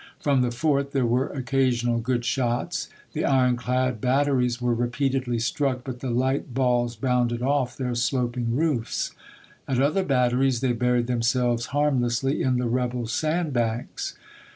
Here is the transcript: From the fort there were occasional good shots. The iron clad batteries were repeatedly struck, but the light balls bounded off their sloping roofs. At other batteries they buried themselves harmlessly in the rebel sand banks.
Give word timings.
From 0.19 0.41
the 0.41 0.49
fort 0.49 0.93
there 0.93 1.05
were 1.05 1.27
occasional 1.27 1.99
good 1.99 2.25
shots. 2.25 2.89
The 3.13 3.23
iron 3.23 3.55
clad 3.55 4.01
batteries 4.01 4.59
were 4.59 4.73
repeatedly 4.73 5.37
struck, 5.37 5.83
but 5.83 5.99
the 5.99 6.09
light 6.09 6.55
balls 6.55 6.95
bounded 6.95 7.43
off 7.43 7.77
their 7.77 7.93
sloping 7.93 8.55
roofs. 8.55 9.11
At 9.67 9.79
other 9.79 10.01
batteries 10.03 10.61
they 10.61 10.73
buried 10.73 11.05
themselves 11.05 11.67
harmlessly 11.67 12.41
in 12.41 12.57
the 12.57 12.65
rebel 12.65 13.05
sand 13.05 13.53
banks. 13.53 14.15